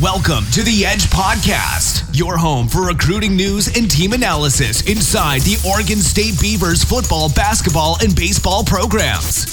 [0.00, 5.62] Welcome to the Edge Podcast, your home for recruiting news and team analysis inside the
[5.68, 9.52] Oregon State Beavers football, basketball, and baseball programs.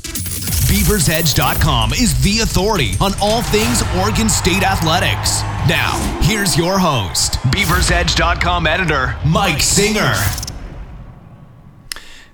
[0.71, 5.41] BeaversEdge.com is the authority on all things Oregon State athletics.
[5.67, 10.13] Now, here's your host, BeaversEdge.com editor, Mike Singer.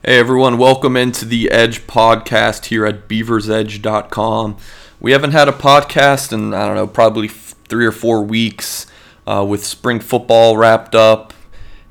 [0.05, 4.57] Hey everyone, welcome into the Edge podcast here at beaversedge.com.
[4.99, 7.27] We haven't had a podcast in, I don't know, probably
[7.67, 8.85] three or four weeks
[9.27, 11.33] uh, with spring football wrapped up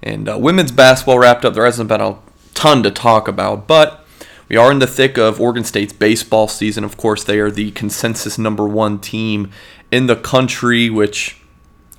[0.02, 1.54] and uh, women's basketball wrapped up.
[1.54, 2.18] There hasn't been a
[2.54, 4.04] ton to talk about, but
[4.48, 6.84] we are in the thick of Oregon State's baseball season.
[6.84, 9.50] Of course, they are the consensus number one team
[9.90, 11.40] in the country, which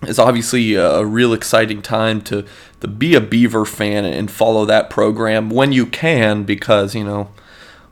[0.03, 2.45] is obviously a real exciting time to,
[2.81, 7.29] to be a Beaver fan and follow that program when you can, because, you know,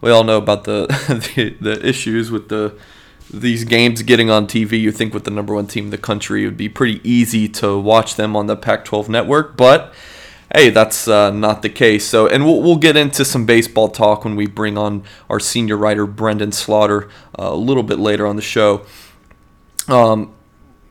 [0.01, 0.87] we all know about the,
[1.35, 2.75] the, the issues with the
[3.33, 6.43] these games getting on TV, you think with the number one team in the country,
[6.43, 9.55] it would be pretty easy to watch them on the Pac-12 network.
[9.55, 9.93] But
[10.53, 12.05] hey, that's uh, not the case.
[12.05, 15.77] So, and we'll, we'll get into some baseball talk when we bring on our senior
[15.77, 17.09] writer Brenden Slaughter
[17.39, 18.85] uh, a little bit later on the show.
[19.87, 20.33] Um,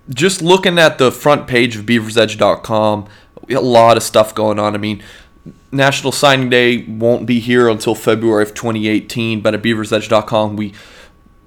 [0.09, 3.07] just looking at the front page of BeaversEdge.com,
[3.51, 4.75] a lot of stuff going on.
[4.75, 5.03] I mean,
[5.71, 10.73] National Signing Day won't be here until February of 2018, but at BeaversEdge.com we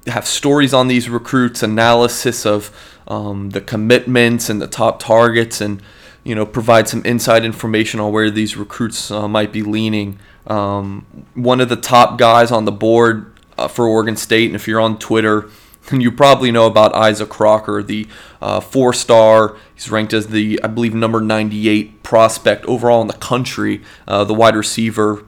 [0.08, 2.72] have stories on these recruits, analysis of
[3.08, 5.82] um, the commitments and the top targets, and
[6.24, 10.20] you know provide some inside information on where these recruits uh, might be leaning.
[10.48, 14.68] Um, one of the top guys on the board uh, for Oregon State, and if
[14.68, 15.50] you're on Twitter,
[15.92, 18.08] you probably know about Isaac Crocker, the
[18.42, 19.56] uh, four-star.
[19.74, 24.34] He's ranked as the, I believe, number 98 prospect overall in the country, uh, the
[24.34, 25.26] wide receiver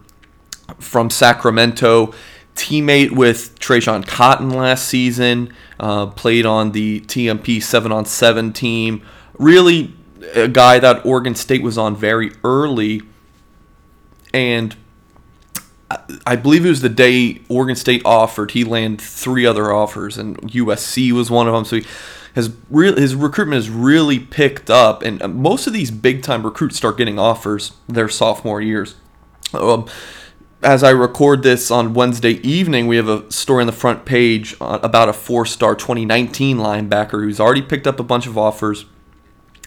[0.79, 2.13] from Sacramento
[2.55, 9.01] teammate with Trajan Cotton last season, uh, played on the TMP 7 on 7 team.
[9.37, 9.93] Really,
[10.33, 13.01] a guy that Oregon State was on very early.
[14.33, 14.75] And
[16.25, 20.37] I believe it was the day Oregon State offered, he landed three other offers, and
[20.41, 21.63] USC was one of them.
[21.65, 21.85] So he
[22.69, 26.97] re- his recruitment has really picked up, and most of these big time recruits start
[26.97, 28.95] getting offers their sophomore years.
[29.53, 29.87] Um,
[30.65, 34.55] as I record this on Wednesday evening, we have a story on the front page
[34.59, 38.85] about a four star 2019 linebacker who's already picked up a bunch of offers.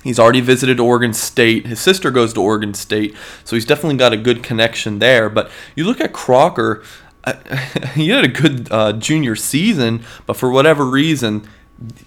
[0.02, 1.66] He's already visited Oregon State.
[1.66, 5.28] His sister goes to Oregon State, so he's definitely got a good connection there.
[5.28, 6.82] But you look at Crocker,
[7.94, 11.48] he had a good uh, junior season, but for whatever reason,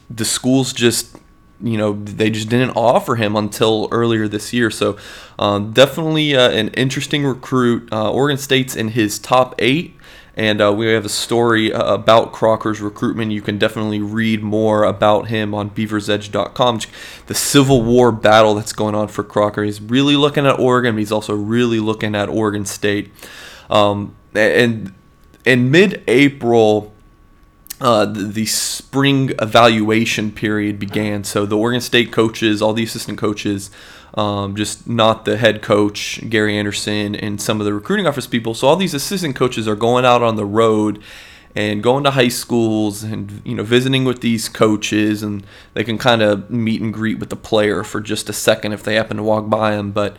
[0.09, 1.17] the schools just
[1.61, 4.71] you know they just didn't offer him until earlier this year.
[4.71, 4.97] So
[5.39, 7.91] uh, definitely uh, an interesting recruit.
[7.91, 9.95] Uh, Oregon State's in his top eight.
[10.33, 13.33] And uh, we have a story uh, about Crocker's recruitment.
[13.33, 16.79] You can definitely read more about him on beaversedge.com.
[17.27, 19.63] The Civil War battle that's going on for Crocker.
[19.63, 23.11] He's really looking at Oregon, but he's also really looking at Oregon State.
[23.69, 24.93] Um, and
[25.43, 26.93] in mid April,
[27.81, 31.23] uh, the, the, spring evaluation period began.
[31.23, 33.71] So the Oregon State coaches, all the assistant coaches,
[34.13, 38.53] um, just not the head coach, Gary Anderson, and some of the recruiting office people.
[38.53, 41.01] So all these assistant coaches are going out on the road
[41.55, 45.97] and going to high schools and you know visiting with these coaches and they can
[45.97, 49.17] kind of meet and greet with the player for just a second if they happen
[49.17, 50.15] to walk by them but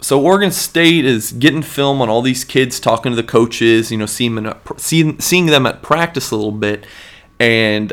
[0.00, 3.98] so Oregon State is getting film on all these kids, talking to the coaches, you
[3.98, 6.86] know, seeing uh, them at, seeing, seeing them at practice a little bit,
[7.40, 7.92] and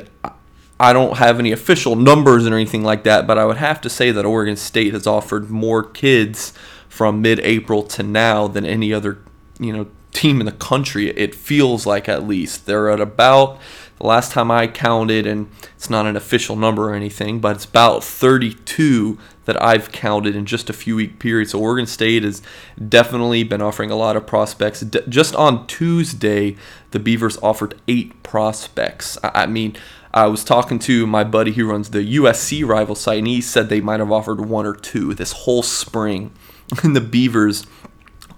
[0.80, 3.90] I don't have any official numbers or anything like that, but I would have to
[3.90, 6.54] say that Oregon State has offered more kids
[6.90, 9.20] from mid-April to now than any other,
[9.60, 11.10] you know, team in the country.
[11.10, 13.60] It feels like at least they're at about
[13.98, 17.66] the last time I counted, and it's not an official number or anything, but it's
[17.66, 21.50] about 32 that I've counted in just a few week period.
[21.50, 22.42] So Oregon State has
[22.90, 24.84] definitely been offering a lot of prospects.
[25.08, 26.58] just on Tuesday,
[26.92, 29.18] the Beavers offered eight prospects.
[29.24, 29.76] I mean,
[30.14, 33.70] I was talking to my buddy who runs the USC rival site, and he said
[33.70, 36.32] they might have offered one or two this whole spring.
[36.84, 37.68] And the Beavers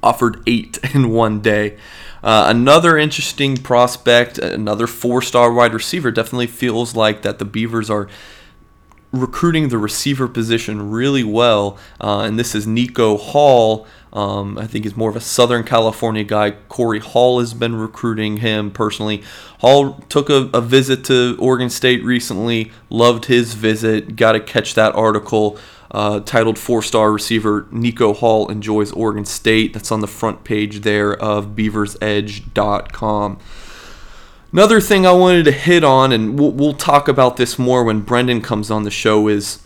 [0.03, 1.77] offered eight in one day.
[2.23, 7.89] Uh, another interesting prospect, another four star wide receiver, definitely feels like that the Beavers
[7.89, 8.07] are
[9.11, 11.77] recruiting the receiver position really well.
[11.99, 13.87] Uh, and this is Nico Hall.
[14.13, 16.51] Um, I think he's more of a Southern California guy.
[16.69, 19.23] Corey Hall has been recruiting him personally.
[19.59, 24.73] Hall took a, a visit to Oregon State recently, loved his visit, got to catch
[24.75, 25.57] that article.
[25.89, 29.73] Uh, titled Four Star Receiver Nico Hall Enjoys Oregon State.
[29.73, 33.39] That's on the front page there of beaversedge.com.
[34.51, 38.03] Another thing I wanted to hit on, and we'll, we'll talk about this more when
[38.03, 39.61] Brenden comes on the show, is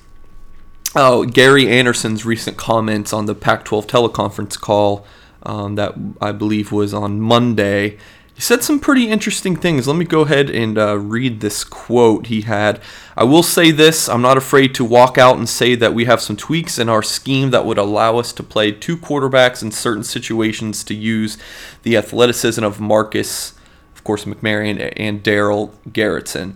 [0.95, 5.05] oh, Gary Anderson's recent comments on the Pac 12 teleconference call
[5.43, 7.97] um, that I believe was on Monday.
[8.41, 9.87] He said some pretty interesting things.
[9.87, 12.81] Let me go ahead and uh, read this quote he had.
[13.15, 16.21] I will say this I'm not afraid to walk out and say that we have
[16.21, 20.03] some tweaks in our scheme that would allow us to play two quarterbacks in certain
[20.03, 21.37] situations to use
[21.83, 23.53] the athleticism of Marcus,
[23.93, 26.55] of course, McMaryion, and Darell Garretson.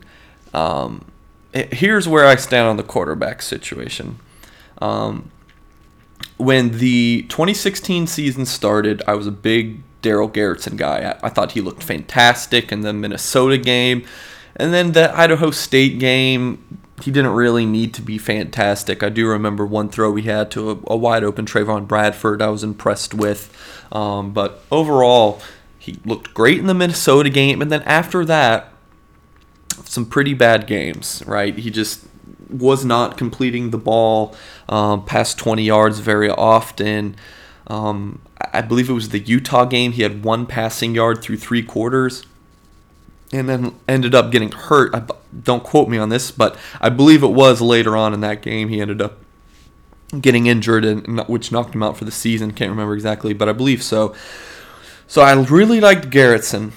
[0.56, 1.06] Um,
[1.54, 4.18] here's where I stand on the quarterback situation.
[4.80, 5.30] Um,
[6.38, 11.18] when the 2016 season started, I was a big Darell Garretson guy.
[11.19, 14.06] I, I, thought he looked fantastic in the Minnesota game.
[14.56, 19.02] And then the Idaho State game, he didn't really need to be fantastic.
[19.02, 22.50] I do remember one throw he had to a, a wide open Trevon Bradford I
[22.50, 23.52] was impressed with.
[23.92, 25.42] Um, but overall,
[25.80, 27.60] he looked great in the Minnesota game.
[27.60, 28.72] And then after that,
[29.86, 31.57] some pretty bad games, right?
[31.57, 32.06] He just
[32.48, 34.36] was not completing the ball
[34.69, 37.16] um, past 20 yards very often.
[37.66, 38.22] Um,
[38.57, 39.92] I believe it was the Utah game.
[39.92, 42.24] He had one passing yard through three quarters
[43.31, 44.94] and then ended up getting hurt.
[44.94, 45.06] I,
[45.44, 48.69] don't quote me on this, but I believe it was later on in that game
[48.69, 49.18] he ended up
[50.22, 52.52] getting injured, and which knocked him out for the season.
[52.52, 54.16] Can't remember exactly, but I believe so.
[55.07, 56.72] So I really liked Garretson.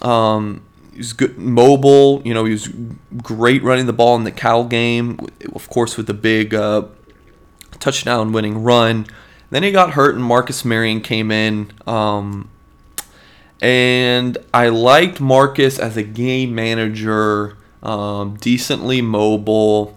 [0.00, 2.22] Um, he was good, mobile.
[2.24, 2.68] You know, he was
[3.22, 5.18] great running the ball in the Cal game,
[5.54, 6.84] of course, with the big uh,
[7.78, 9.06] touchdown-winning run.
[9.52, 11.70] Then he got hurt, and Marcus McMaryion came in.
[11.86, 12.50] Um,
[13.60, 19.96] and I liked Marcus as a game manager, um, decently mobile.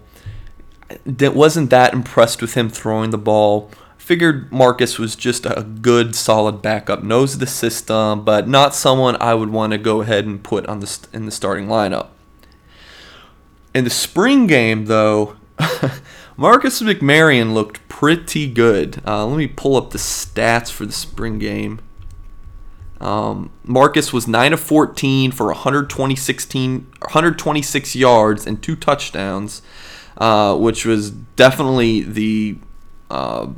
[1.04, 3.70] Wasn't that impressed with him throwing the ball
[4.06, 9.34] figured Marcus was just a good, solid backup, knows the system, but not someone I
[9.34, 12.10] would want to go ahead and put on the in the starting lineup.
[13.74, 15.34] In the spring game, though,
[16.36, 19.00] Marcus McMaryion looked pretty good.
[19.06, 21.80] Uh, let me pull up the stats for the spring game.
[23.00, 29.62] Um, Marcus was 9 of 14 for 126 yards and two touchdowns,
[30.18, 32.58] uh, which was definitely the
[33.10, 33.48] uh,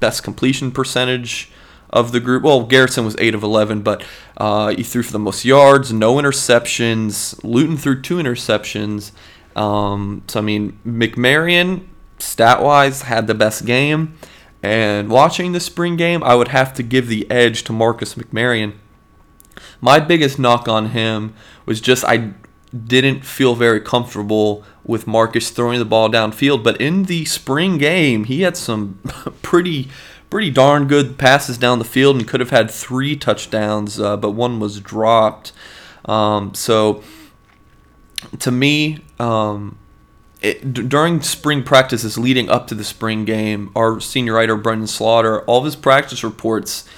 [0.00, 1.52] best completion percentage
[1.90, 2.42] of the group.
[2.42, 4.02] Well, Garretson was 8 of 11, but
[4.36, 7.38] uh, he threw for the most yards, no interceptions.
[7.44, 9.12] Luton threw two interceptions.
[9.54, 11.86] Um, so, I mean, McMaryion,
[12.18, 14.16] stat wise, had the best game.
[14.62, 18.74] And watching the spring game, I would have to give the edge to Marcus McMaryion.
[19.80, 21.34] My biggest knock on him
[21.66, 22.32] was just I
[22.76, 26.62] didn't feel very comfortable with Marcus throwing the ball downfield.
[26.62, 28.98] But in the spring game, he had some
[29.42, 29.88] pretty
[30.28, 34.32] pretty darn good passes down the field and could have had three touchdowns, uh, but
[34.32, 35.52] one was dropped.
[36.04, 37.02] Um, so
[38.40, 39.78] to me, um,
[40.40, 44.88] it, d- during spring practices leading up to the spring game, our senior writer Brenden
[44.88, 46.88] Slaughter, all of his practice reports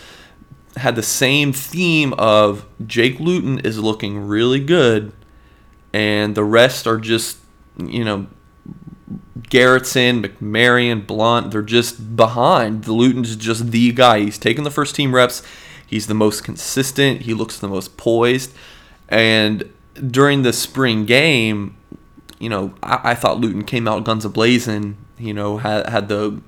[0.77, 5.13] had the same theme of Jake Luton is looking really good,
[5.93, 7.39] and the rest are just
[7.79, 8.27] you know,
[9.41, 12.85] Garretson, McMaryion, Blunt, they're just behind.
[12.85, 14.21] The Luton's just the guy.
[14.21, 15.43] He's taking the first team reps.
[15.87, 17.23] He's the most consistent.
[17.23, 18.53] He looks the most poised.
[19.09, 19.73] And
[20.11, 21.77] during the spring game,
[22.39, 24.97] you know, I, I thought Luton came out guns a blazing.
[25.19, 26.41] You know, had had the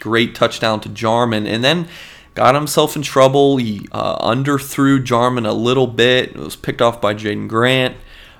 [0.00, 1.88] great touchdown to Jarman, and then
[2.34, 3.56] got himself in trouble.
[3.56, 6.30] He uh, underthrew Jarman a little bit.
[6.30, 7.96] It was picked off by Jaden Grant.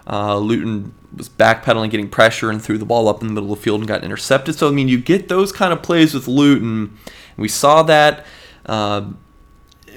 [0.06, 3.58] Uh, Luton was backpedaling, getting pressure, and threw the ball up in the middle of
[3.58, 4.54] the field and got intercepted.
[4.54, 6.96] So I mean, you get those kind of plays with Luton.
[7.36, 8.26] We saw that
[8.66, 9.10] uh,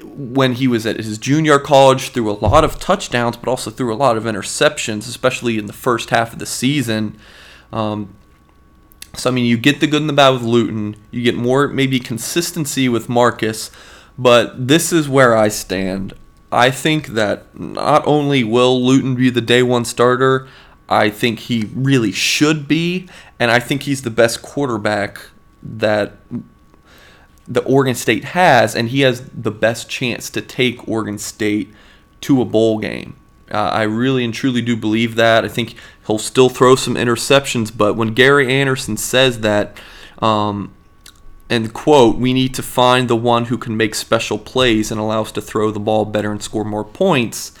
[0.02, 3.92] when he was at his junior college, threw a lot of touchdowns, but also threw
[3.92, 7.16] a lot of interceptions, especially in the first half of the season.
[7.72, 8.14] Um,
[9.14, 10.96] so I mean, you get the good and the bad with Luton.
[11.10, 13.70] You get more maybe consistency with Marcus,
[14.18, 16.14] but this is where I stand.
[16.50, 20.46] I think that not only will Luton be the day one starter,
[20.88, 25.20] I think he really should be, and I think he's the best quarterback
[25.62, 26.16] that
[27.46, 31.72] the Oregon State has, and he has the best chance to take Oregon State
[32.22, 33.16] to a bowl game.
[33.50, 35.44] Uh, I really and truly do believe that.
[35.44, 35.74] I think
[36.06, 39.78] he'll still throw some interceptions, but when Gary Anderson says that,
[40.20, 40.72] um,
[41.50, 45.22] and quote, we need to find the one who can make special plays and allow
[45.22, 47.52] us to throw the ball better and score more points.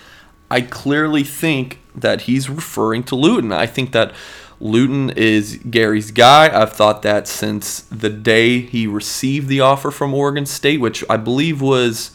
[0.50, 3.52] I clearly think that he's referring to Luton.
[3.52, 4.14] I think that
[4.62, 6.48] Luton is Gary's guy.
[6.48, 11.16] I've thought that since the day he received the offer from Oregon State, which I
[11.16, 12.12] believe was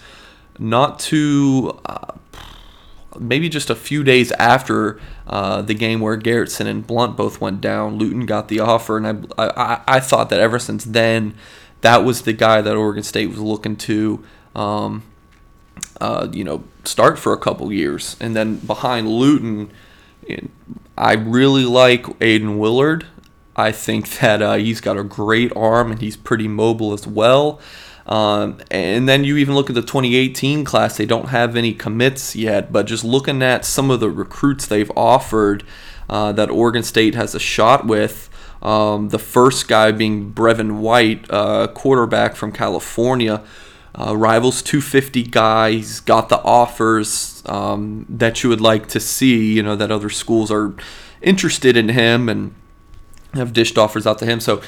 [0.58, 1.78] not too.
[1.86, 2.14] Uh,
[3.20, 7.60] maybe just a few days after uh, the game where Garretson and Blunt both went
[7.60, 11.36] down, Luton got the offer, and I, I, I thought that ever since then,
[11.82, 14.24] that was the guy that Oregon State was looking to,
[14.56, 15.04] um,
[16.00, 19.70] uh, you know, start for a couple years, and then behind Luton,
[20.98, 23.06] I really like Aiden Willard.
[23.56, 27.60] I think that uh, he's got a great arm and he's pretty mobile as well.
[28.06, 32.36] Um, and then you even look at the 2018 class, they don't have any commits
[32.36, 35.64] yet, but just looking at some of the recruits they've offered
[36.10, 38.30] uh, that Oregon State has a shot with.
[38.62, 43.44] Um, the first guy being Brevin White, uh, quarterback from California.
[43.98, 45.72] Uh, rivals 250 guy.
[45.72, 49.54] He's got the offers um, that you would like to see.
[49.54, 50.76] You know that other schools are
[51.22, 52.54] interested in him and
[53.34, 54.40] have dished offers out to him.
[54.40, 54.62] So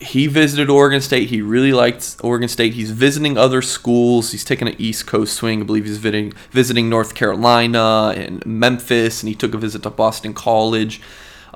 [0.00, 1.30] he visited Oregon State.
[1.30, 2.74] He really liked Oregon State.
[2.74, 4.32] He's visiting other schools.
[4.32, 5.62] He's taking an East Coast swing.
[5.62, 9.90] I believe he's visiting visiting North Carolina and Memphis, and he took a visit to
[9.90, 11.00] Boston College.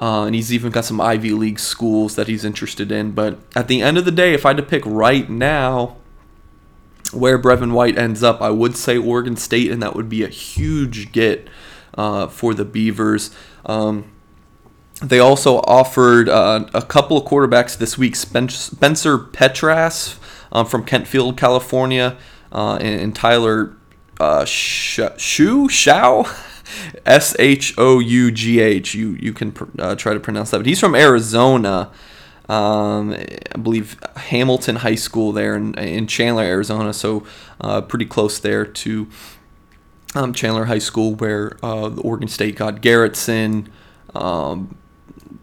[0.00, 3.10] Uh, and he's even got some Ivy League schools that he's interested in.
[3.10, 5.96] But at the end of the day, if I had to pick right now
[7.12, 10.28] where Brevin White ends up, I would say Oregon State, and that would be a
[10.28, 11.48] huge get
[11.94, 13.34] uh, for the Beavers.
[13.66, 14.12] Um,
[15.02, 20.18] they also offered uh, a couple of quarterbacks this week Spencer Petras
[20.50, 22.16] um, from Kentfield, California,
[22.50, 23.76] uh, and, and, Tyler
[24.18, 26.26] uh, Shu Shao.
[27.06, 28.94] S H O U G H.
[28.94, 31.90] You you can uh, try to pronounce that, but he's from Arizona.
[32.48, 36.92] Um, I believe Hamilton High School there in, in Chandler, Arizona.
[36.92, 37.26] So
[37.60, 39.08] uh, pretty close there to
[40.14, 43.68] um, Chandler High School, where uh, Oregon State got Garretson.
[44.14, 44.76] Um,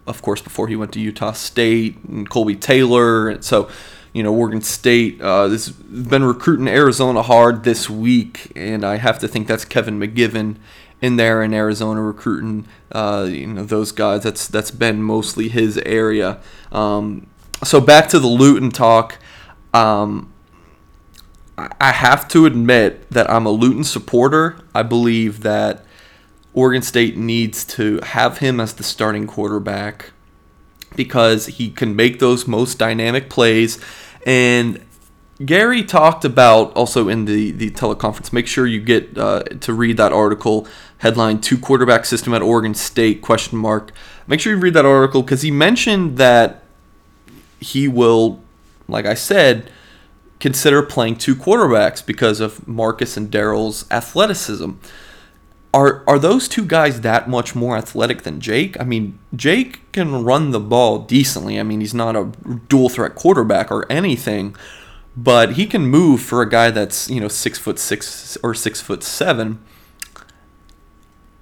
[0.08, 3.30] of course, before he went to Utah State and Colby Taylor.
[3.30, 3.70] And so,
[4.14, 9.20] you know, Oregon State uh, has been recruiting Arizona hard this week, and I have
[9.20, 10.58] to think that's Kevin McGiven
[11.06, 12.68] in there in Arizona recruiting.
[12.92, 14.24] Uh, you know, those guys.
[14.24, 16.40] That's that's been mostly his area.
[16.72, 17.28] Um,
[17.64, 19.18] so back to the Luton talk.
[19.74, 20.34] Um,
[21.58, 24.58] I have to admit that I'm a Luton supporter.
[24.74, 25.86] I believe that
[26.54, 30.12] Oregon State needs to have him as the starting quarterback
[30.96, 33.80] because he can make those most dynamic plays.
[34.26, 34.82] And
[35.44, 38.32] Gary talked about also in the, the teleconference.
[38.32, 40.68] Make sure you get uh, to read that article
[41.00, 43.92] headline two quarterback system at Oregon State question mark.
[44.28, 46.64] Make sure you read that article because he mentioned that
[47.60, 48.42] he will,
[48.88, 49.70] like I said,
[50.40, 54.72] consider playing two quarterbacks because of Marcus and Darell's athleticism
[55.76, 58.80] are are those two guys that much more athletic than Jake?
[58.80, 61.60] I mean, Jake can run the ball decently.
[61.60, 62.32] I mean, he's not a
[62.70, 64.56] dual threat quarterback or anything,
[65.18, 68.80] but he can move for a guy that's you know six foot six or six
[68.80, 69.62] foot seven.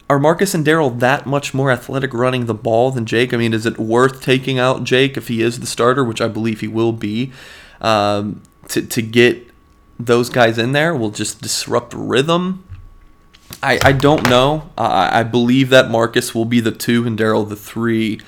[0.10, 3.34] Are Marcus and Darell that much more athletic running the ball than Jake?
[3.34, 6.28] I mean, is it worth taking out Jake if he is the starter, which I
[6.28, 7.32] believe he will be,
[7.82, 9.48] um, to to get
[10.00, 10.94] those guys in there?
[10.94, 12.64] Will just disrupt rhythm
[13.62, 14.70] I, I don't know.
[14.78, 18.20] I, I believe that Marcus will be the two and Darell the three,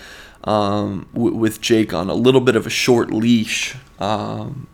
[0.44, 3.76] um, w- with Jake on a little bit of a short leash.
[4.00, 4.68] Um,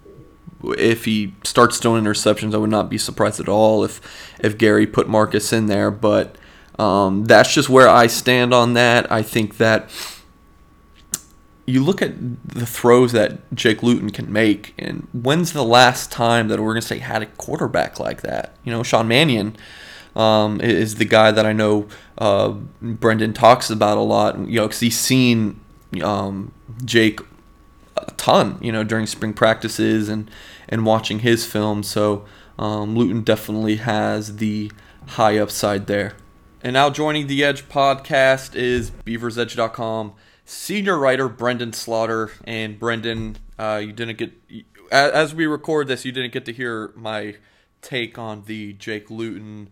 [0.63, 4.01] if he starts throwing interceptions, I would not be surprised at all if
[4.39, 5.89] if Gary put Marcus in there.
[5.89, 6.35] But
[6.79, 9.11] um, that's just where I stand on that.
[9.11, 9.89] I think that
[11.65, 12.13] you look at
[12.47, 17.01] the throws that Jake Luton can make, and when's the last time that Oregon State
[17.01, 18.55] had a quarterback like that?
[18.63, 19.55] You know, Sean Mannion
[20.15, 21.87] um, is the guy that I know
[22.17, 24.37] uh, Brenden talks about a lot.
[24.37, 25.59] You know, because he's seen
[26.03, 26.51] um,
[26.83, 27.19] Jake
[27.95, 28.57] a ton.
[28.61, 30.29] You know, during spring practices and
[30.67, 31.83] and watching his film.
[31.83, 32.25] So
[32.57, 34.71] um, Luton definitely has the
[35.09, 36.15] high upside there.
[36.63, 40.13] And now joining the Edge podcast is BeaversEdge.com
[40.45, 42.31] senior writer Brenden Slaughter.
[42.43, 44.31] And Brenden, uh, you didn't get
[44.91, 47.35] as we record this, you didn't get to hear my
[47.81, 49.69] take on the Jake Luton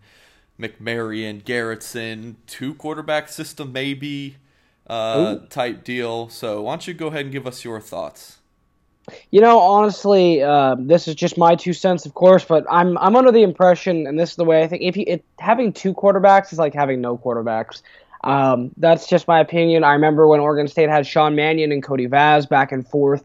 [0.58, 4.38] McMaryion, Garretson, two quarterback system maybe
[4.88, 6.28] uh, type deal.
[6.28, 8.39] So why don't you go ahead and give us your thoughts?
[9.30, 13.16] You know, honestly, uh, this is just my two cents, of course, but I'm I'm
[13.16, 14.82] under the impression, and this is the way I think.
[14.82, 17.82] If you it, having two quarterbacks is like having no quarterbacks.
[18.22, 19.82] Um, that's just my opinion.
[19.82, 23.24] I remember when Oregon State had Sean Mannion and Cody Vaz back and forth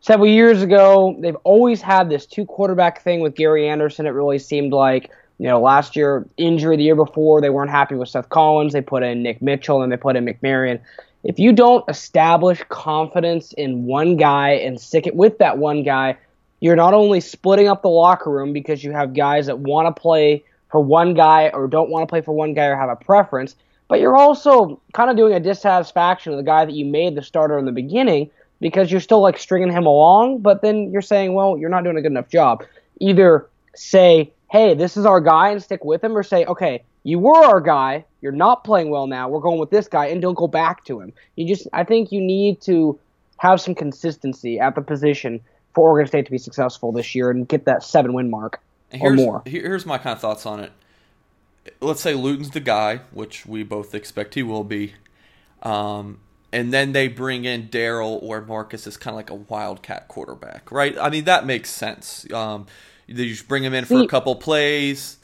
[0.00, 1.16] several years ago.
[1.18, 4.06] They've always had this two quarterback thing with Gary Anderson.
[4.06, 7.94] It really seemed like you know, last year, injury the year before, they weren't happy
[7.94, 8.72] with Seth Collins.
[8.72, 10.80] They put in Nick Mitchell and they put in McMaryion.
[11.28, 16.16] If you don't establish confidence in one guy and stick it with that one guy,
[16.60, 20.00] you're not only splitting up the locker room because you have guys that want to
[20.00, 22.96] play for one guy or don't want to play for one guy or have a
[22.96, 23.56] preference,
[23.88, 27.22] but you're also kind of doing a dissatisfaction of the guy that you made the
[27.22, 28.30] starter in the beginning
[28.62, 31.98] because you're still like stringing him along, but then you're saying, well, you're not doing
[31.98, 32.64] a good enough job.
[33.02, 37.18] Either say, hey, this is our guy and stick with him, or say, okay, you
[37.18, 40.34] were our guy, you're not playing well now, we're going with this guy, and don't
[40.34, 41.12] go back to him.
[41.36, 42.98] You just, I think you need to
[43.38, 45.40] have some consistency at the position
[45.74, 48.60] for Oregon State to be successful this year and get that seven win mark
[49.00, 49.42] or more.
[49.46, 50.72] Here's my kind of thoughts on it.
[51.80, 54.94] Let's say Luton's the guy, which we both expect he will be.
[55.62, 56.20] Um,
[56.52, 60.72] and then they bring in Darell or Marcus as kind of like a wildcat quarterback,
[60.72, 60.96] right?
[60.98, 62.26] I mean, that makes sense.
[62.32, 62.66] Um,
[63.06, 65.18] you just bring him in for a couple plays.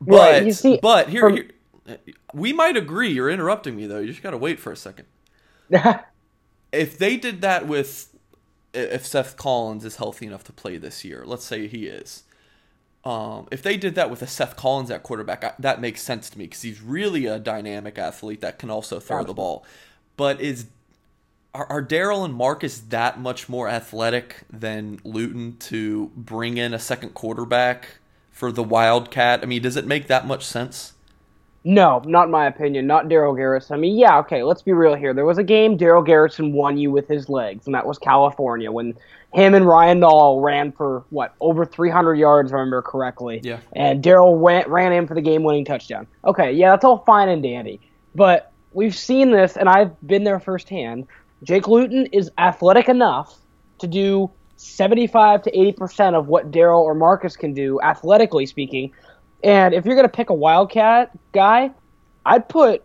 [0.00, 3.10] But, right, see, but here, from, here, we might agree.
[3.10, 3.98] You're interrupting me, though.
[3.98, 5.06] You just got to wait for a second.
[6.72, 8.14] if they did that with
[8.74, 12.24] if Seth Collins is healthy enough to play this year, let's say he is.
[13.04, 16.38] Um, if they did that with a Seth Collins at quarterback, that makes sense to
[16.38, 19.64] me because he's really a dynamic athlete that can also throw the ball.
[20.16, 20.66] But is
[21.54, 26.78] are, are Darell and Marcus that much more athletic than Luton to bring in a
[26.78, 27.98] second quarterback
[28.30, 29.40] for the Wildcat?
[29.42, 30.92] I mean, does it make that much sense?
[31.68, 32.86] No, not my opinion.
[32.86, 33.72] Not Darell Garretson.
[33.72, 35.12] I mean, yeah, okay, let's be real here.
[35.12, 38.72] There was a game Darell Garretson won you with his legs, and that was California
[38.72, 38.94] when
[39.34, 43.42] him and Ryan Nall ran for what over 300 yards, if I remember correctly.
[43.44, 43.58] Yeah.
[43.74, 46.06] And Darell ran in for the game-winning touchdown.
[46.24, 47.82] Okay, yeah, that's all fine and dandy,
[48.14, 51.06] but we've seen this, and I've been there firsthand.
[51.42, 53.36] Jake Luton is athletic enough
[53.80, 58.90] to do 75 to 80 percent of what Darell or Marcus can do, athletically speaking.
[59.42, 61.70] And if you're going to pick a Wildcat guy,
[62.26, 62.82] I'd put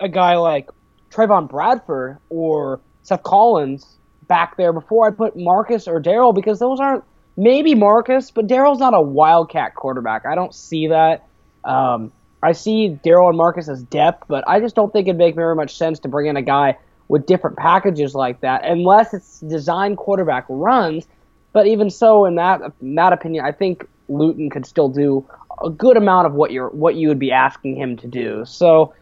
[0.00, 0.70] a guy like
[1.10, 3.86] Trevon Bradford or Seth Collins
[4.28, 7.04] back there before I put Marcus or Darell because those aren't
[7.36, 10.24] maybe Marcus, but Darell's not a Wildcat quarterback.
[10.24, 11.26] I don't see that.
[11.64, 15.34] Um, I see Darell and Marcus as depth, but I just don't think it'd make
[15.34, 16.78] very much sense to bring in a guy
[17.08, 21.06] with different packages like that unless it's design quarterback runs.
[21.52, 25.26] But even so, in that in that opinion, I think Luton could still do
[25.62, 28.44] a good amount of what you're what you would be asking him to do.
[28.44, 28.92] So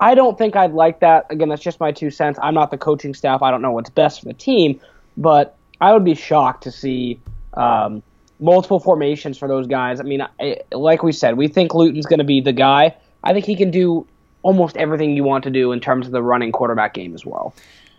[0.00, 1.26] I don't think I'd like that.
[1.30, 2.38] Again, that's just my two cents.
[2.42, 3.42] I'm not the coaching staff.
[3.42, 4.80] I don't know what's best for the team,
[5.16, 7.20] but I would be shocked to see
[7.54, 8.02] um,
[8.38, 10.00] multiple formations for those guys.
[10.00, 12.94] I mean, I, like we said, we think Luton's going to be the guy.
[13.24, 14.06] I think he can do
[14.42, 17.52] almost everything you want to do in terms of the running quarterback game as well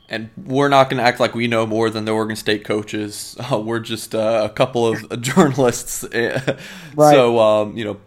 [0.10, 3.38] and we're not going to act like we know more than the Oregon State coaches.
[3.50, 6.04] Uh, we're just uh, a couple of journalists.
[6.14, 6.56] right.
[6.96, 8.00] So, um, you know,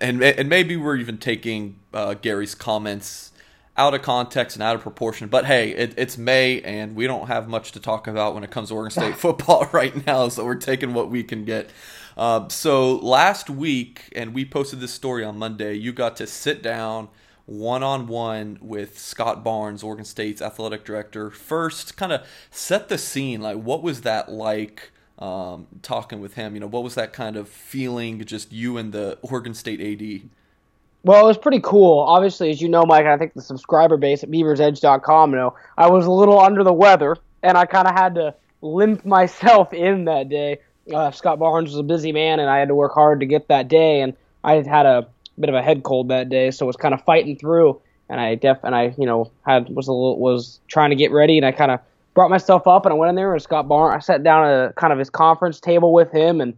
[0.00, 3.32] and and maybe we're even taking uh, Gary's comments
[3.76, 5.28] out of context and out of proportion.
[5.28, 8.50] But hey, it, it's May, and we don't have much to talk about when it
[8.50, 10.28] comes to Oregon State football right now.
[10.28, 11.68] So we're taking what we can get.
[12.16, 15.74] Uh, so last week, and we posted this story on Monday.
[15.74, 17.08] You got to sit down
[17.46, 21.30] one on one with Scott Barnes, Oregon State's athletic director.
[21.30, 23.40] First, kind of set the scene.
[23.40, 24.92] Like, what was that like?
[25.18, 26.54] um, talking with him.
[26.54, 28.24] You know, what was that kind of feeling?
[28.24, 30.28] Just you and the Oregon State AD.
[31.04, 32.00] Well, it was pretty cool.
[32.00, 35.88] Obviously, as you know, Mike, I think the subscriber base at BeaversEdge.com, you know, I
[35.88, 40.06] was a little under the weather, and I kind of had to limp myself in
[40.06, 40.58] that day.
[40.92, 43.48] Uh, Scott Barnes was a busy man, and I had to work hard to get
[43.48, 45.08] that day, and I had had a
[45.40, 47.80] bit of a head cold that day, so was kind of fighting through.
[48.08, 51.10] And I def and I, you know, had was a little, was trying to get
[51.10, 51.80] ready, and I kind of
[52.14, 53.96] brought myself up and I went in there and Scott Barnes.
[53.96, 56.54] I sat down at a, kind of his conference table with him, and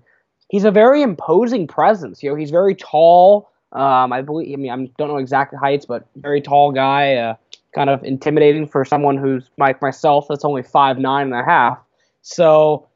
[0.49, 2.23] he's a very imposing presence.
[2.23, 3.51] You know, he's very tall.
[3.73, 4.53] Um, I believe.
[4.53, 7.15] I mean, I don't know exact heights, but very tall guy.
[7.15, 7.35] Uh,
[7.75, 10.27] kind of intimidating for someone who's like myself.
[10.29, 11.79] That's only five nine and a half.
[12.23, 12.88] So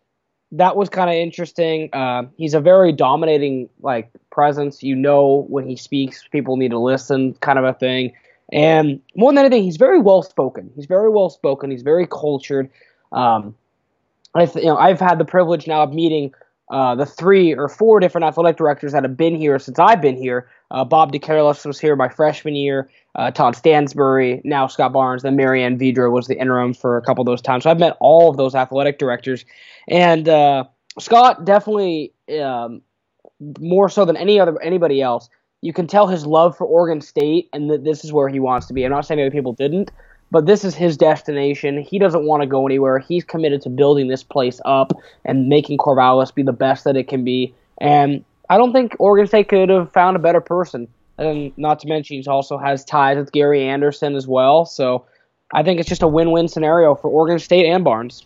[0.53, 1.89] that was kind of interesting.
[1.93, 4.83] Uh, he's a very dominating like presence.
[4.83, 8.13] You know, when he speaks, people need to listen, kind of a thing.
[8.53, 10.71] And more than anything, he's very well spoken.
[10.77, 11.71] He's very well spoken.
[11.71, 12.69] He's very cultured.
[13.13, 13.55] Um,
[14.35, 16.35] I th- you know, I've had the privilege now of meeting
[16.71, 20.17] uh, the three or four different athletic directors that have been here since I've been
[20.17, 20.49] here.
[20.71, 22.91] Uh, Bob De Carolis was here my freshman year.
[23.15, 27.21] Uh, Todd Stansbury, now Scott Barnes, then Marianne Vydra was the interim for a couple
[27.21, 27.65] of those times.
[27.65, 29.45] So I've met all of those athletic directors,
[29.87, 30.65] and uh,
[30.99, 32.81] Scott definitely um,
[33.61, 35.29] more so than any other anybody else
[35.63, 38.67] you can tell his love for Oregon State and that this is where he wants
[38.67, 38.85] to be.
[38.85, 39.91] I'm not saying other people didn't,
[40.33, 41.83] but this is his destination.
[41.83, 42.99] He doesn't want to go anywhere.
[42.99, 44.95] He's committed to building this place up
[45.27, 47.55] and making Corvallis be the best that it can be.
[47.79, 50.89] And I don't think Oregon State could have found a better person.
[51.19, 54.65] And not to mention, he also has ties with Gary Anderson as well.
[54.65, 55.05] So
[55.53, 58.25] I think it's just a win-win scenario for Oregon State and Barnes.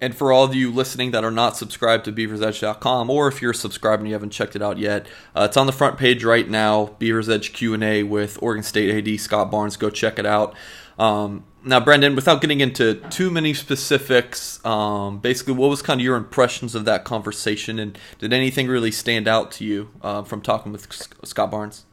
[0.00, 3.52] And for all of you listening that are not subscribed to beaversedge.com, or if you're
[3.52, 6.48] subscribed and you haven't checked it out yet, uh, it's on the front page right
[6.48, 6.94] now.
[6.98, 9.76] Beavers Edge Q and A with Oregon State AD Scott Barnes.
[9.76, 10.54] Go check it out.
[11.00, 16.04] Um, now, Brenden, without getting into too many specifics, um, basically, what was kind of
[16.04, 20.42] your impressions of that conversation, and did anything really stand out to you uh, from
[20.42, 20.86] talking with
[21.24, 21.86] Scott Barnes?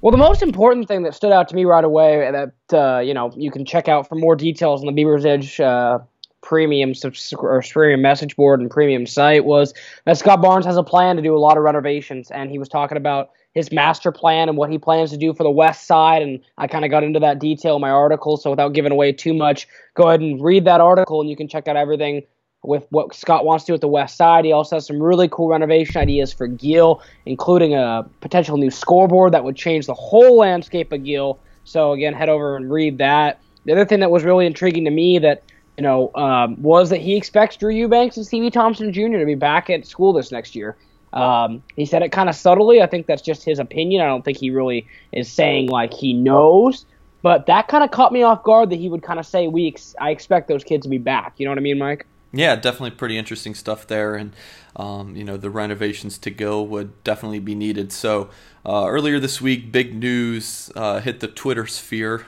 [0.00, 3.14] Well, the most important thing that stood out to me right away that uh, you
[3.14, 5.98] know you can check out for more details on the Beaver's Edge uh,
[6.40, 10.82] premium subs- or premium message board and premium site was that Scott Barnes has a
[10.82, 14.48] plan to do a lot of renovations, and he was talking about his master plan
[14.48, 16.22] and what he plans to do for the west side.
[16.22, 18.36] And I kind of got into that detail in my article.
[18.36, 21.48] So without giving away too much, go ahead and read that article, and you can
[21.48, 22.22] check out everything
[22.62, 24.44] with what Scott wants to do with the west side.
[24.44, 29.32] He also has some really cool renovation ideas for Gill, including a potential new scoreboard
[29.32, 31.40] that would change the whole landscape of Gill.
[31.64, 33.40] So again, head over and read that.
[33.64, 35.42] The other thing that was really intriguing to me that
[35.76, 39.18] you know um, was that he expects Drew Eubanks and Stevie Thompson Jr.
[39.18, 40.76] to be back at school this next year.
[41.12, 42.82] Um, he said it kind of subtly.
[42.82, 44.02] I think that's just his opinion.
[44.02, 46.86] I don't think he really is saying like he knows.
[47.22, 49.68] But that kind of caught me off guard that he would kind of say, "We,
[49.68, 52.06] ex- I expect those kids to be back." You know what I mean, Mike?
[52.32, 54.32] Yeah, definitely pretty interesting stuff there, and
[54.76, 57.92] um, you know the renovations to Gill would definitely be needed.
[57.92, 58.30] So
[58.64, 62.26] uh, earlier this week, big news uh, hit the Twitter sphere.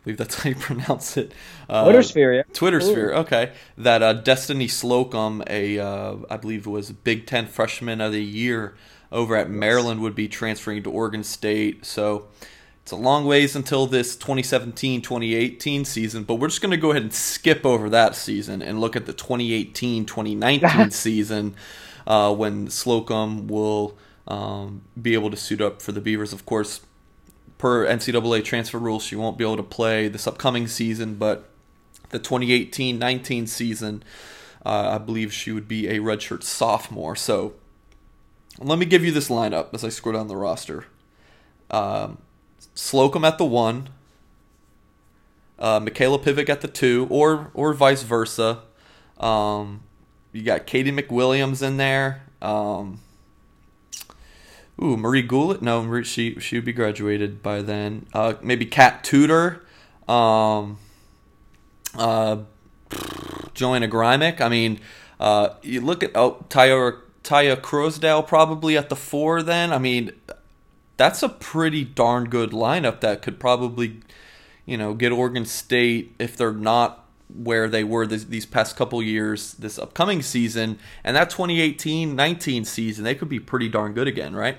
[0.00, 1.32] I believe that's how you pronounce it.
[1.68, 2.42] Uh, Twitter sphere, yeah.
[2.52, 3.52] Twitter sphere, okay.
[3.76, 8.24] That uh, Destiny Slocum, a uh, I believe it was Big Ten freshman of the
[8.24, 8.74] year
[9.12, 11.84] over at Maryland, would be transferring to Oregon State.
[11.84, 12.28] So
[12.82, 17.02] it's a long ways until this 2017-2018 season, but we're just going to go ahead
[17.02, 21.54] and skip over that season and look at the 2018-2019 season
[22.06, 26.32] uh, when Slocum will um, be able to suit up for the Beavers.
[26.32, 26.80] Of course,
[27.60, 31.50] per NCAA transfer rules, she won't be able to play this upcoming season, but
[32.08, 34.02] the 2018-19 season,
[34.64, 37.14] uh, I believe she would be a redshirt sophomore.
[37.14, 37.52] So
[38.58, 40.86] let me give you this lineup as I scroll down the roster.
[41.70, 42.16] Um,
[42.74, 43.90] Slocum at the one,
[45.58, 48.60] uh, Mikayla Pivec at the two, or or vice versa.
[49.18, 49.82] Um,
[50.32, 52.22] you got Katie McWilliams in there.
[52.40, 53.00] Um,
[54.82, 55.60] Ooh, Marie Gulich.
[55.60, 58.06] No, Marie, she she would be graduated by then.
[58.14, 59.62] Uh, maybe Kat Tudor.
[60.08, 60.78] Um,
[61.94, 62.38] uh,
[63.54, 64.40] Joanna Grymek.
[64.40, 64.80] I mean,
[65.18, 69.42] uh, you look at oh, Taya Corosdale probably at the four.
[69.42, 70.12] Then I mean,
[70.96, 74.00] that's a pretty darn good lineup that could probably,
[74.64, 79.00] you know, get Oregon State if they're not where they were this, these past couple
[79.02, 84.34] years this upcoming season and that 2018-19 season they could be pretty darn good again
[84.34, 84.58] right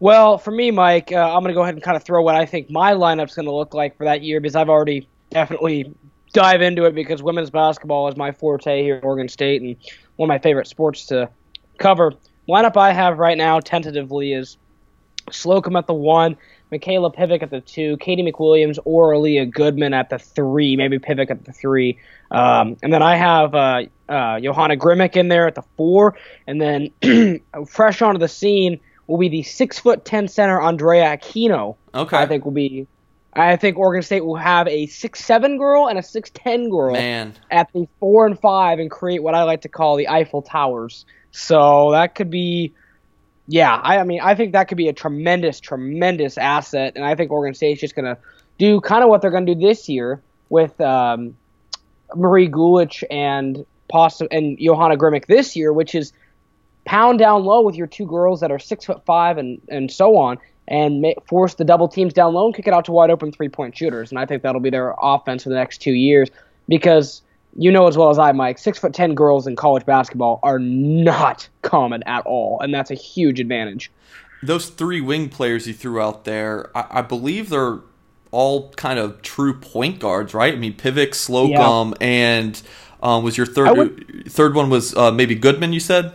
[0.00, 2.34] well, for me, Mike, uh, I'm going to go ahead and kind of throw what
[2.34, 5.94] I think my lineup's going to look like for that year because I've already definitely
[6.32, 9.76] dive into it because women's basketball is my forte here at Oregon State and
[10.16, 11.28] one of my favorite sports to
[11.78, 12.12] cover.
[12.48, 14.56] Lineup I have right now tentatively is
[15.30, 16.36] Slocum at the one,
[16.72, 21.30] Mikayla Pivec at the two, Katie McWilliams or Aleah Goodman at the three, maybe Pivec
[21.30, 21.98] at the three.
[22.30, 26.16] Um, and then I have uh, uh, Johanna Grymek in there at the four.
[26.46, 31.74] And then fresh onto the scene, will be the six foot ten center Andrea Aquino.
[31.92, 32.16] Okay.
[32.16, 32.86] I think will be.
[33.32, 36.92] I think Oregon State will have a six seven girl and a six ten girl
[36.92, 37.34] Man.
[37.50, 41.04] at the four and five and create what I like to call the Eiffel Towers.
[41.30, 42.72] So that could be,
[43.46, 43.74] yeah.
[43.74, 47.30] I, I mean, I think that could be a tremendous, tremendous asset, and I think
[47.30, 48.18] Oregon State's just gonna
[48.58, 51.36] do kind of what they're gonna do this year with um,
[52.14, 56.12] Marie Gulich and possible and Johanna Grymek this year, which is
[56.88, 60.16] pound down low with your two girls that are six foot five and and so
[60.16, 63.30] on, and force the double teams down low and kick it out to wide open
[63.30, 64.10] three point shooters.
[64.10, 66.30] And I think that'll be their offense for the next two years
[66.66, 67.20] because
[67.56, 70.58] you know as well as I, Mike, six foot ten girls in college basketball are
[70.58, 73.92] not common at all, and that's a huge advantage.
[74.42, 77.80] Those three wing players you threw out there, I, I believe they're
[78.30, 80.54] all kind of true point guards, right?
[80.54, 82.06] I mean, Pivec, Slocum, yeah.
[82.06, 82.62] and
[83.02, 85.74] um, was your third would, third one was uh, maybe Goodman?
[85.74, 86.14] You said.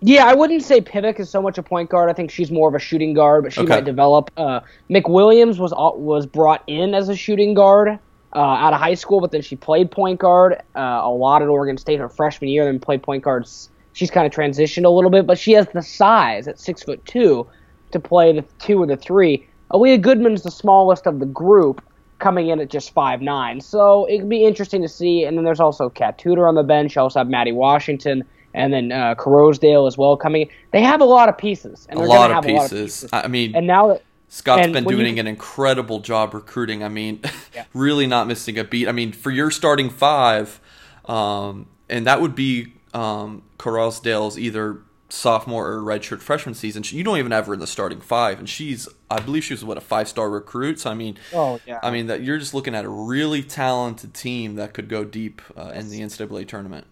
[0.00, 2.08] Yeah, I wouldn't say Pivec is so much a point guard.
[2.08, 3.76] I think she's more of a shooting guard, but she okay.
[3.76, 4.30] might develop.
[4.36, 7.98] Uh, McWilliams was was brought in as a shooting guard
[8.34, 11.48] uh, out of high school, but then she played point guard uh, a lot at
[11.48, 13.70] Oregon State her freshman year, and then played point guards.
[13.92, 17.04] She's kind of transitioned a little bit, but she has the size at six foot
[17.04, 17.48] two
[17.90, 19.48] to play the two or the three.
[19.72, 21.82] Aleah Goodman's the smallest of the group,
[22.20, 23.60] coming in at just five nine.
[23.60, 25.24] So it'd be interesting to see.
[25.24, 26.94] And then there's also Kat Tudor on the bench.
[26.94, 28.24] You also have Maddie Washington
[28.58, 30.50] and then uh, Corosdale as well coming.
[30.72, 32.52] They have a lot of pieces, and a lot, of pieces.
[32.52, 33.10] a lot of pieces.
[33.12, 36.82] I mean, and now that Scott's been doing you, an incredible job recruiting.
[36.82, 37.20] I mean,
[37.54, 37.64] yeah.
[37.72, 38.88] really not missing a beat.
[38.88, 40.60] I mean, for your starting five,
[41.06, 46.82] um, and that would be um, Corosdale's either sophomore or redshirt freshman season.
[46.86, 49.64] You don't even have her in the starting five, and she's I believe she was
[49.64, 50.80] what a five star recruit.
[50.80, 54.14] So I mean, oh yeah, I mean that you're just looking at a really talented
[54.14, 56.88] team that could go deep uh, in the NCAA tournament.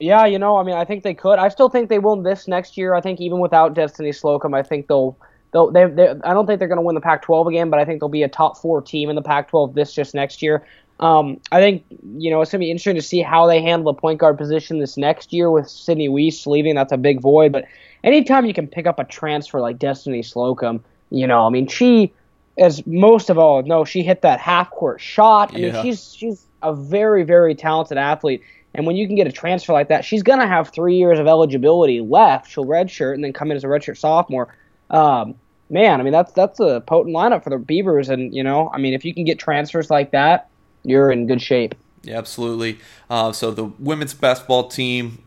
[0.00, 1.38] Yeah, you know, I mean, I think they could.
[1.38, 2.94] I still think they will this next year.
[2.94, 5.16] I think even without Destiny Slocum, I think they'll
[5.52, 7.84] they'll they, they I don't think they're going to win the Pac-12 again, but I
[7.84, 10.64] think they'll be a top four team in the Pac-12 this just next year.
[11.00, 11.84] Um, I think
[12.16, 14.80] you know it's gonna be interesting to see how they handle the point guard position
[14.80, 16.74] this next year with Sydney Wiese leaving.
[16.74, 17.66] That's a big void, but
[18.02, 22.12] anytime you can pick up a transfer like Destiny Slocum, you know, I mean, she,
[22.56, 25.54] as most of all no, she hit that half court shot.
[25.54, 25.72] I yeah.
[25.72, 28.42] mean, she's she's a very very talented athlete.
[28.74, 31.18] And when you can get a transfer like that, she's going to have three years
[31.18, 32.50] of eligibility left.
[32.50, 34.54] She'll redshirt and then come in as a redshirt sophomore.
[34.90, 35.34] Um,
[35.70, 38.78] man, I mean that's that's a potent lineup for the Beavers, and you know, I
[38.78, 40.48] mean if you can get transfers like that,
[40.84, 41.74] you're in good shape.
[42.02, 42.78] Yeah, absolutely.
[43.10, 45.22] Uh, so the women's basketball team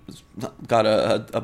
[0.67, 1.43] got a, a,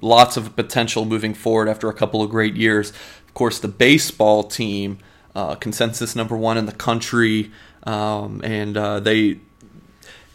[0.00, 2.90] lots of potential moving forward after a couple of great years.
[3.26, 4.98] Of course, the baseball team,
[5.34, 7.50] uh, consensus number one in the country,
[7.82, 9.40] um, and uh, they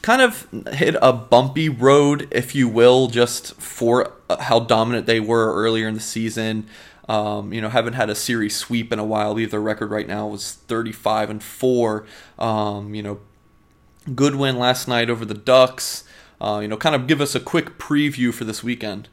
[0.04, 5.56] kind of hit a bumpy road, if you will, just for how dominant they were
[5.56, 6.68] earlier in the season.
[7.10, 9.34] Um, you know, haven't had a series sweep in a while.
[9.34, 12.06] Their record right now was 35 and four.
[12.38, 13.20] Um, you know,
[14.14, 16.04] good win last night over the Ducks.
[16.40, 19.08] Uh, you know, kind of give us a quick preview for this weekend.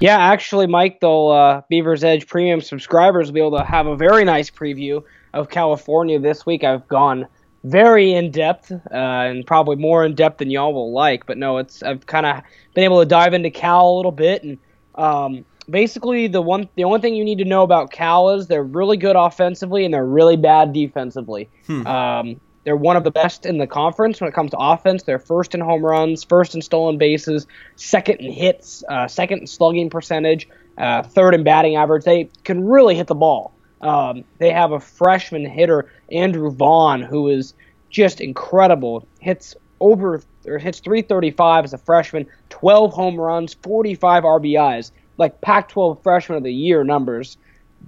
[0.00, 3.94] Yeah, actually, Mike, though, uh, Beaver's Edge premium subscribers will be able to have a
[3.94, 6.64] very nice preview of California this week.
[6.64, 7.28] I've gone
[7.64, 11.58] very in depth uh, and probably more in depth than y'all will like, but no,
[11.58, 12.42] it's I've kind of
[12.74, 14.58] been able to dive into Cal a little bit and
[14.94, 18.62] um, basically the one the only thing you need to know about Cal is they're
[18.62, 21.48] really good offensively and they're really bad defensively.
[21.66, 21.86] Hmm.
[21.86, 25.04] Um, they're one of the best in the conference when it comes to offense.
[25.04, 29.46] They're first in home runs, first in stolen bases, second in hits, uh, second in
[29.46, 32.04] slugging percentage, uh, third in batting average.
[32.04, 33.55] They can really hit the ball.
[33.80, 37.54] Um, they have a freshman hitter, Andrew Vaughn, who is
[37.90, 39.06] just incredible.
[39.20, 46.02] Hits over or hits 335 as a freshman, 12 home runs, 45 RBIs like Pac-12
[46.02, 47.36] Freshman of the Year numbers,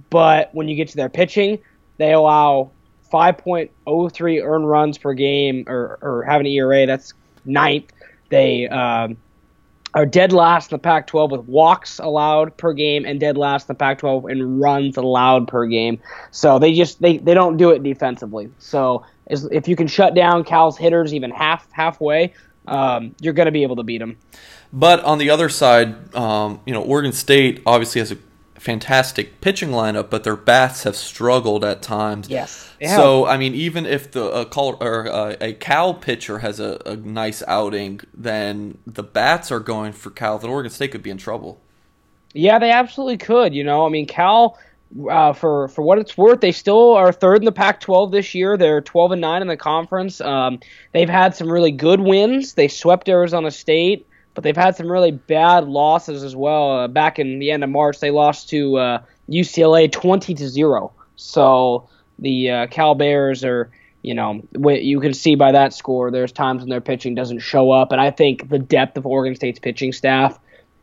[0.09, 1.59] but when you get to their pitching,
[1.97, 2.71] they allow
[3.11, 7.13] 5.03 earned runs per game, or, or have an ERA that's
[7.45, 7.91] ninth.
[8.29, 9.17] They um,
[9.93, 13.75] are dead last in the Pac-12 with walks allowed per game, and dead last in
[13.75, 15.99] the Pac-12 in runs allowed per game.
[16.31, 18.49] So they just they, they don't do it defensively.
[18.59, 22.33] So if you can shut down Cal's hitters even half halfway,
[22.67, 24.17] um, you're going to be able to beat them.
[24.71, 28.17] But on the other side, um, you know, Oregon State obviously has a
[28.59, 32.29] fantastic pitching lineup, but their bats have struggled at times.
[32.29, 32.71] Yes.
[32.81, 36.81] So I mean, even if the a call or uh, a Cal pitcher has a,
[36.85, 40.37] a, nice outing, then the bats are going for Cal.
[40.37, 41.59] Then Oregon State could be in trouble.
[42.33, 43.53] Yeah, they absolutely could.
[43.53, 44.57] You know, I mean, Cal.
[45.07, 48.57] Uh, for for what it's worth, they still are third in the Pac-12 this year.
[48.57, 50.19] They're 12 and nine in the conference.
[50.19, 50.59] Um,
[50.93, 52.55] they've had some really good wins.
[52.55, 56.71] They swept Arizona State but they've had some really bad losses as well.
[56.71, 60.91] Uh, back in the end of March, they lost to uh, UCLA 20 to zero.
[61.15, 61.89] So
[62.19, 63.69] the uh, Cal Bears are,
[64.01, 67.71] you know, you can see by that score, there's times when their pitching doesn't show
[67.71, 70.39] up, and I think the depth of Oregon State's pitching staff.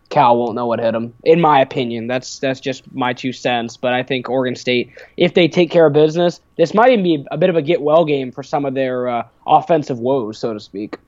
[0.08, 2.06] Cal won't know what hit them, in my opinion.
[2.06, 3.76] That's that's just my two cents.
[3.76, 7.26] But I think Oregon State, if they take care of business, this might even be
[7.32, 10.52] a bit of a get well game for some of their uh, offensive woes, so
[10.52, 10.98] to speak.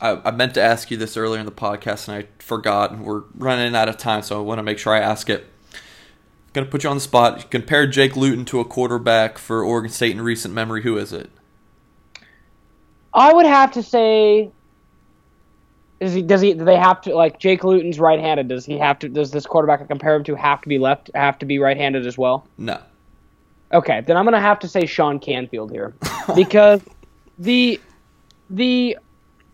[0.00, 3.04] I, I, meant to ask you this earlier in the podcast and I forgot, and
[3.04, 5.46] we're running out of time, so I want to make sure I ask it.
[6.52, 7.50] Going to put you on the spot.
[7.50, 10.82] Compare Jake Luton to a quarterback for Oregon State in recent memory.
[10.82, 11.30] Who is it?
[13.12, 14.50] I would have to say.
[15.98, 16.22] Is he?
[16.22, 16.54] Does he?
[16.54, 18.46] Do they have to like Jake Luton's right-handed?
[18.46, 19.08] Does he have to?
[19.08, 21.10] Does this quarterback I compare him to have to be left?
[21.16, 22.46] Have to be right-handed as well?
[22.56, 22.80] No.
[23.72, 25.92] Okay, then I'm gonna have to say Sean Canfield here
[26.36, 26.82] because
[27.36, 27.80] the
[28.48, 28.96] the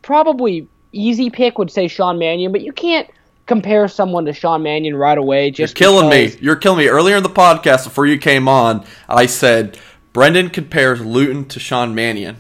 [0.02, 3.08] probably easy pick would say Sean Mannion, but you can't
[3.46, 5.50] compare someone to Sean Mannion right away.
[5.50, 6.36] Just You're killing because...
[6.36, 6.44] me.
[6.44, 6.88] You're killing me.
[6.88, 9.78] Earlier in the podcast, before you came on, I said
[10.12, 12.38] Brenden compares Luton to Sean Mannion.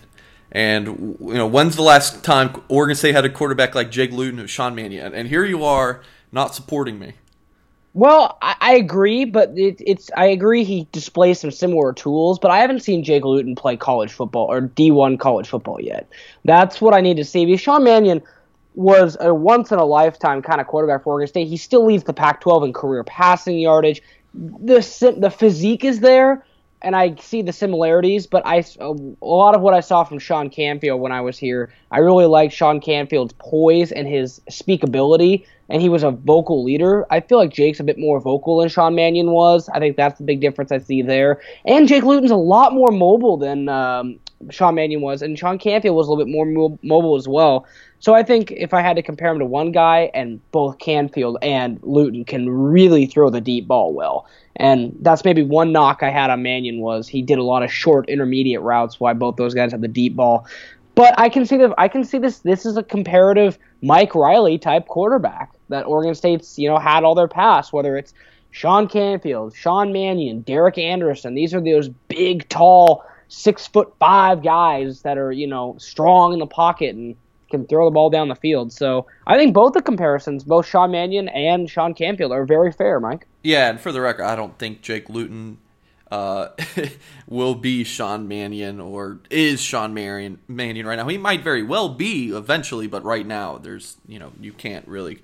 [0.52, 4.40] And you know, when's the last time Oregon State had a quarterback like Jake Luton
[4.40, 5.14] or Sean Mannion?
[5.14, 7.14] And here you are, not supporting me.
[7.92, 12.50] Well, I, I agree, but it, it's I agree he displays some similar tools, but
[12.50, 16.08] I haven't seen Jake Luton play college football or D1 college football yet.
[16.44, 17.46] That's what I need to see.
[17.46, 18.22] Because Sean Mannion
[18.74, 21.48] was a once in a lifetime kind of quarterback for Oregon State.
[21.48, 24.00] He still leads the Pac-12 in career passing yardage.
[24.34, 26.44] The the physique is there,
[26.82, 30.50] and I see the similarities, but I a lot of what I saw from Sean
[30.50, 35.82] Canfield when I was here, I really liked Sean Canfield's poise and his speakability, and
[35.82, 37.06] he was a vocal leader.
[37.10, 39.68] I feel like Jake's a bit more vocal than Sean Mannion was.
[39.68, 41.40] I think that's the big difference I see there.
[41.64, 45.94] And Jake Luton's a lot more mobile than um, Sean Mannion was, and Sean Canfield
[45.94, 47.66] was a little bit more mo- mobile as well.
[47.98, 51.36] So I think if I had to compare him to one guy, and both Canfield
[51.42, 54.26] and Luton can really throw the deep ball well,
[54.56, 57.72] and that's maybe one knock I had on Mannion was he did a lot of
[57.72, 58.98] short intermediate routes.
[58.98, 60.46] Why both those guys have the deep ball,
[60.94, 62.38] but I can see that I can see this.
[62.38, 67.14] This is a comparative Mike Riley type quarterback that Oregon State's you know had all
[67.14, 68.14] their past, whether it's
[68.50, 71.34] Sean Canfield, Sean Mannion, Derek Anderson.
[71.34, 76.38] These are those big, tall, six foot five guys that are you know strong in
[76.38, 77.16] the pocket and
[77.50, 78.72] can throw the ball down the field.
[78.72, 83.00] So I think both the comparisons, both Sean Mannion and Sean Canfield, are very fair,
[83.00, 83.26] Mike.
[83.42, 85.58] Yeah, and for the record, I don't think Jake Luton
[86.10, 86.48] uh,
[87.26, 91.08] will be Sean Mannion or is Sean Marion, Mannion right now.
[91.08, 95.22] He might very well be eventually, but right now, there's you know you can't really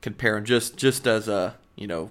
[0.00, 2.10] compare him just just as a you know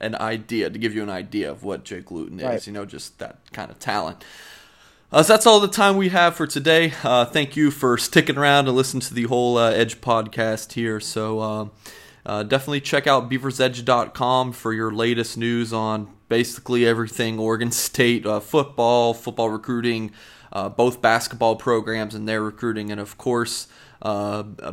[0.00, 2.44] an idea to give you an idea of what Jake Luton is.
[2.44, 2.66] Right.
[2.66, 4.24] You know, just that kind of talent.
[5.14, 6.92] Uh, so that's all the time we have for today.
[7.04, 10.98] Uh, thank you for sticking around and listening to the whole uh, Edge podcast here.
[10.98, 11.68] So uh,
[12.26, 18.40] uh, definitely check out beaversedge.com for your latest news on basically everything Oregon State uh,
[18.40, 20.10] football, football recruiting,
[20.76, 23.68] both basketball programs and their recruiting, and of course,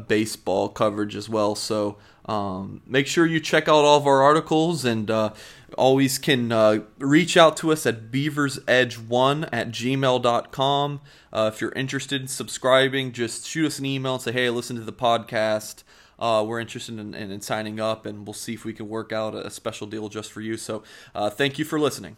[0.08, 1.54] baseball coverage as well.
[1.54, 5.34] So um, make sure you check out all of our articles and uh,
[5.78, 11.02] always can uh, reach out to us at beaversedge1 at gmail.com.
[11.34, 14.76] Uh, if you're interested in subscribing, just shoot us an email and say, hey, listen
[14.76, 15.84] to the podcast.
[16.20, 19.12] Uh, we're interested in, in, in, signing up, and we'll see if we can work
[19.12, 20.56] out a special deal just for you.
[20.56, 20.84] So,
[21.16, 22.16] uh, thank you for listening.